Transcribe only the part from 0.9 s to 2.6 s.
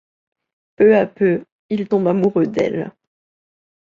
à peu, il tombe amoureux